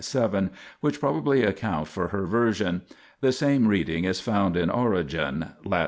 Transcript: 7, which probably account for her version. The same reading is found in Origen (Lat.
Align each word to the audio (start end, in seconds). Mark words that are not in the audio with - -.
7, 0.03 0.49
which 0.79 0.99
probably 0.99 1.43
account 1.43 1.87
for 1.87 2.07
her 2.07 2.25
version. 2.25 2.81
The 3.19 3.31
same 3.31 3.67
reading 3.67 4.03
is 4.03 4.19
found 4.19 4.57
in 4.57 4.71
Origen 4.71 5.51
(Lat. 5.63 5.79